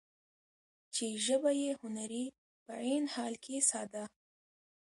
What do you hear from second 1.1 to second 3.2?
ژبه يې هنري په عين